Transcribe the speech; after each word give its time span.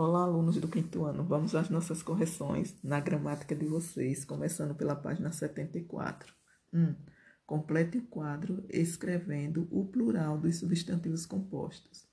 Olá, 0.00 0.22
alunos 0.22 0.58
do 0.58 0.68
quinto 0.68 1.04
ano. 1.06 1.24
Vamos 1.24 1.56
às 1.56 1.68
nossas 1.68 2.04
correções 2.04 2.72
na 2.84 3.00
gramática 3.00 3.52
de 3.52 3.66
vocês, 3.66 4.24
começando 4.24 4.72
pela 4.72 4.94
página 4.94 5.32
74. 5.32 6.32
1. 6.72 6.80
Um, 6.80 6.94
complete 7.44 7.98
o 7.98 8.06
quadro 8.06 8.64
escrevendo 8.68 9.66
o 9.72 9.84
plural 9.86 10.38
dos 10.38 10.60
substantivos 10.60 11.26
compostos. 11.26 12.06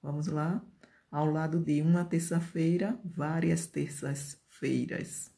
Vamos 0.00 0.28
lá? 0.28 0.64
Ao 1.10 1.26
lado 1.26 1.58
de 1.58 1.82
uma 1.82 2.04
terça-feira, 2.04 2.96
várias 3.04 3.66
terças-feiras. 3.66 5.28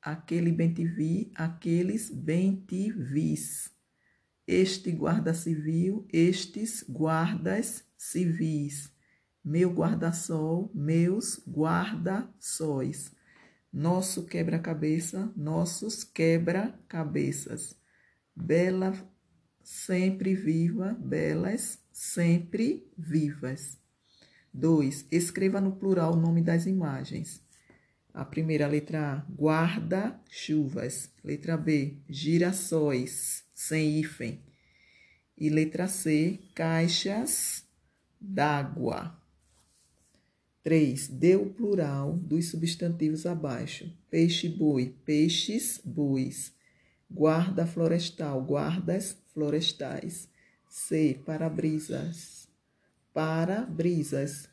Aquele 0.00 0.52
bem 0.52 0.72
te 0.72 0.84
vi, 0.84 1.32
aqueles 1.34 2.08
bem 2.08 2.54
te 2.54 2.92
vis. 2.92 3.68
Este 4.46 4.92
guarda 4.92 5.34
civil, 5.34 6.06
estes 6.12 6.84
guardas 6.88 7.84
civis 7.98 8.94
meu 9.44 9.70
guarda-sol, 9.70 10.70
meus 10.74 11.40
guarda-sóis. 11.48 13.12
Nosso 13.72 14.26
quebra-cabeça, 14.26 15.32
nossos 15.36 16.04
quebra-cabeças. 16.04 17.76
Bela 18.34 18.92
sempre 19.62 20.34
viva, 20.34 20.96
belas 21.00 21.78
sempre 21.92 22.90
vivas. 22.96 23.78
2. 24.52 25.06
Escreva 25.10 25.60
no 25.60 25.76
plural 25.76 26.14
o 26.14 26.20
nome 26.20 26.42
das 26.42 26.66
imagens. 26.66 27.42
A 28.12 28.24
primeira 28.24 28.66
letra 28.66 29.12
A, 29.12 29.32
guarda-chuvas. 29.32 31.10
Letra 31.22 31.56
B, 31.56 31.98
girassóis, 32.08 33.44
sem 33.54 34.00
hífen. 34.00 34.42
E 35.38 35.48
letra 35.48 35.86
C, 35.86 36.40
caixas 36.54 37.64
d'água. 38.20 39.16
3. 40.62 41.08
Dê 41.08 41.36
o 41.36 41.46
plural 41.50 42.16
dos 42.18 42.50
substantivos 42.50 43.24
abaixo. 43.24 43.90
Peixe-boi, 44.10 44.94
peixes, 45.04 45.80
bois. 45.84 46.52
Guarda 47.10 47.66
florestal, 47.66 48.42
guardas 48.42 49.16
florestais. 49.32 50.28
C. 50.68 51.20
Para-brisas, 51.24 52.46
para-brisas. 53.12 54.48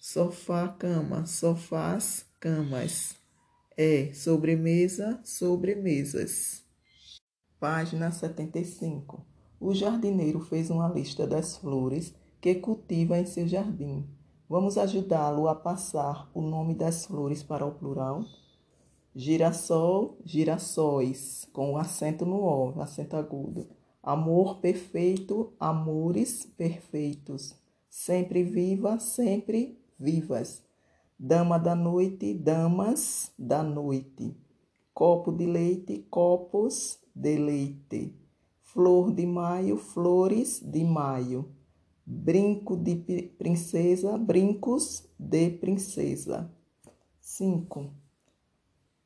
Sofá-cama, 0.00 1.26
sofás, 1.26 2.26
camas. 2.38 3.16
E. 3.76 4.12
Sobremesa, 4.14 5.20
sobremesas. 5.24 6.62
Página 7.58 8.12
75. 8.12 9.26
O 9.58 9.74
jardineiro 9.74 10.40
fez 10.40 10.70
uma 10.70 10.88
lista 10.88 11.26
das 11.26 11.56
flores 11.56 12.14
que 12.40 12.54
cultiva 12.54 13.18
em 13.18 13.26
seu 13.26 13.48
jardim. 13.48 14.17
Vamos 14.48 14.78
ajudá-lo 14.78 15.46
a 15.46 15.54
passar 15.54 16.30
o 16.32 16.40
nome 16.40 16.74
das 16.74 17.04
flores 17.04 17.42
para 17.42 17.66
o 17.66 17.72
plural. 17.72 18.24
Girassol, 19.14 20.16
girassóis, 20.24 21.46
com 21.52 21.74
o 21.74 21.76
acento 21.76 22.24
no 22.24 22.40
O, 22.40 22.80
acento 22.80 23.14
agudo. 23.14 23.68
Amor 24.02 24.58
perfeito, 24.60 25.52
amores 25.60 26.46
perfeitos. 26.46 27.54
Sempre 27.90 28.42
viva, 28.42 28.98
sempre 28.98 29.78
vivas. 29.98 30.64
Dama 31.18 31.58
da 31.58 31.74
noite, 31.74 32.32
damas 32.32 33.30
da 33.38 33.62
noite. 33.62 34.34
Copo 34.94 35.30
de 35.30 35.44
leite, 35.44 36.06
copos 36.08 36.98
de 37.14 37.36
leite. 37.36 38.18
Flor 38.62 39.12
de 39.12 39.26
maio, 39.26 39.76
flores 39.76 40.58
de 40.64 40.84
maio 40.84 41.57
brinco 42.10 42.74
de 42.74 42.96
princesa, 43.36 44.16
brincos 44.16 45.04
de 45.18 45.50
princesa. 45.50 46.50
5. 47.20 47.90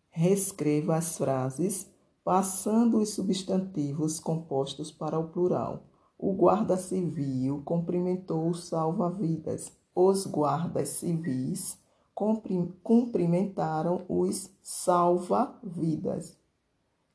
Reescreva 0.08 0.94
as 0.94 1.18
frases 1.18 1.90
passando 2.22 2.98
os 2.98 3.08
substantivos 3.08 4.20
compostos 4.20 4.92
para 4.92 5.18
o 5.18 5.30
plural. 5.30 5.82
O 6.16 6.32
guarda 6.32 6.76
civil 6.76 7.60
cumprimentou 7.64 8.48
o 8.48 8.54
salva-vidas. 8.54 9.72
Os 9.92 10.24
guardas 10.24 10.90
civis 10.90 11.76
cumprimentaram 12.84 14.04
os 14.08 14.48
salva-vidas. 14.62 16.38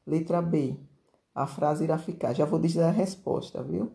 Letra 0.06 0.42
B. 0.42 0.76
A 1.34 1.48
frase 1.48 1.86
irá 1.86 1.98
ficar. 1.98 2.34
Já 2.34 2.44
vou 2.44 2.60
dizer 2.60 2.84
a 2.84 2.92
resposta, 2.92 3.64
viu? 3.64 3.90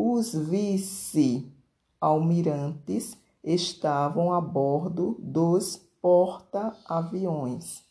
Os 0.00 0.32
vice-almirantes 0.32 3.18
estavam 3.42 4.32
a 4.32 4.40
bordo 4.40 5.16
dos 5.18 5.76
porta-aviões. 6.00 7.82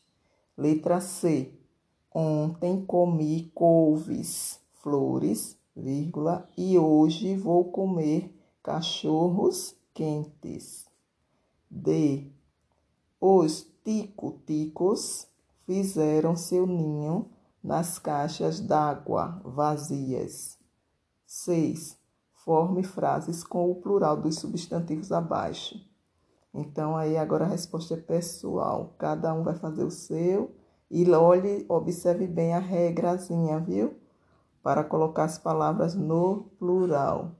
Letra 0.58 1.02
C. 1.02 1.52
Ontem 2.16 2.86
comi 2.86 3.52
couves, 3.54 4.62
flores, 4.82 5.58
vírgula, 5.76 6.50
e 6.58 6.80
hoje 6.80 7.36
vou 7.36 7.66
comer 7.66 8.34
cachorros 8.64 9.76
quentes. 9.94 10.86
D. 11.70 12.32
Os 13.20 13.70
tico-ticos 13.84 15.28
fizeram 15.66 16.38
seu 16.38 16.66
ninho 16.66 17.30
nas 17.62 18.00
caixas 18.00 18.62
d'água 18.62 19.42
vazias. 19.44 20.57
6. 21.28 22.00
Forme 22.32 22.84
frases 22.84 23.44
com 23.44 23.70
o 23.70 23.76
plural 23.76 24.16
dos 24.16 24.40
substantivos 24.40 25.12
abaixo. 25.12 25.76
Então, 26.54 26.96
aí 26.96 27.18
agora 27.18 27.44
a 27.44 27.50
resposta 27.50 27.96
é 27.96 27.98
pessoal. 27.98 28.96
Cada 28.98 29.34
um 29.34 29.44
vai 29.44 29.54
fazer 29.54 29.84
o 29.84 29.92
seu. 29.92 30.56
E 30.90 31.10
olhe, 31.12 31.66
observe 31.68 32.26
bem 32.26 32.54
a 32.54 32.60
regrazinha, 32.60 33.60
viu? 33.60 34.00
Para 34.64 34.86
colocar 34.86 35.26
as 35.26 35.38
palavras 35.38 35.96
no 35.96 36.46
plural. 36.58 37.36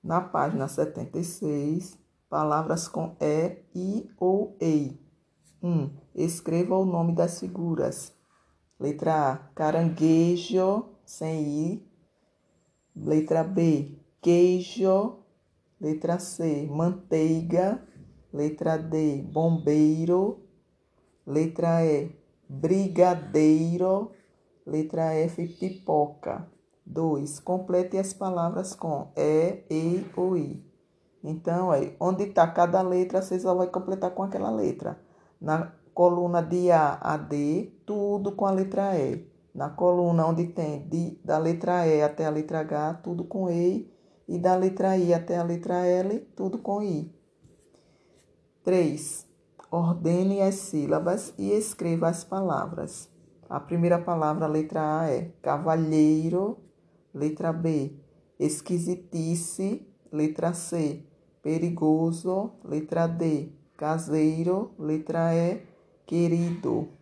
Na 0.00 0.20
página 0.20 0.68
76, 0.68 1.98
palavras 2.30 2.86
com 2.86 3.16
E, 3.20 3.58
I 3.74 4.08
ou 4.16 4.56
EI. 4.60 4.96
1. 5.60 5.68
Um, 5.68 5.90
escreva 6.14 6.76
o 6.76 6.86
nome 6.86 7.12
das 7.12 7.40
figuras. 7.40 8.16
Letra 8.80 9.32
A, 9.32 9.36
caranguejo, 9.56 10.84
sem 11.04 11.42
I. 11.42 11.88
Letra 12.94 13.42
B, 13.42 13.98
queijo. 14.20 15.18
Letra 15.80 16.18
C, 16.18 16.66
manteiga. 16.70 17.82
Letra 18.32 18.76
D, 18.76 19.22
bombeiro. 19.22 20.40
Letra 21.26 21.84
E, 21.84 22.16
brigadeiro. 22.48 24.12
Letra 24.64 25.12
F, 25.14 25.46
pipoca. 25.48 26.46
2. 26.86 27.40
Complete 27.40 27.98
as 27.98 28.12
palavras 28.12 28.74
com 28.74 29.12
E, 29.16 29.64
E 29.70 30.06
ou 30.16 30.36
I. 30.36 30.64
Então, 31.22 31.70
aí, 31.70 31.96
onde 31.98 32.24
está 32.24 32.46
cada 32.46 32.80
letra, 32.80 33.20
você 33.20 33.38
só 33.40 33.54
vai 33.54 33.66
completar 33.66 34.12
com 34.12 34.22
aquela 34.22 34.50
letra. 34.50 35.00
Na 35.40 35.72
coluna 35.98 36.40
de 36.40 36.70
A 36.70 36.96
a 37.02 37.16
D, 37.16 37.72
tudo 37.84 38.30
com 38.30 38.46
a 38.46 38.52
letra 38.52 38.96
E. 38.96 39.26
Na 39.52 39.68
coluna 39.68 40.26
onde 40.26 40.46
tem 40.46 40.88
de, 40.88 41.18
da 41.24 41.38
letra 41.38 41.88
E 41.88 42.00
até 42.00 42.24
a 42.24 42.30
letra 42.30 42.60
H, 42.60 43.00
tudo 43.02 43.24
com 43.24 43.50
E. 43.50 43.92
E 44.28 44.38
da 44.38 44.54
letra 44.54 44.96
I 44.96 45.12
até 45.12 45.38
a 45.38 45.42
letra 45.42 45.84
L, 45.84 46.20
tudo 46.36 46.58
com 46.58 46.80
I. 46.80 47.12
3. 48.62 49.26
Ordene 49.72 50.40
as 50.40 50.54
sílabas 50.54 51.34
e 51.36 51.50
escreva 51.50 52.06
as 52.06 52.22
palavras. 52.22 53.10
A 53.50 53.58
primeira 53.58 53.98
palavra, 53.98 54.46
letra 54.46 55.00
A, 55.00 55.10
é 55.10 55.32
cavalheiro. 55.42 56.58
Letra 57.12 57.52
B, 57.52 57.98
esquisitice. 58.38 59.84
Letra 60.12 60.52
C, 60.52 61.04
perigoso. 61.42 62.52
Letra 62.64 63.08
D, 63.08 63.50
caseiro. 63.76 64.70
Letra 64.78 65.34
E, 65.34 65.66
querido. 66.08 66.97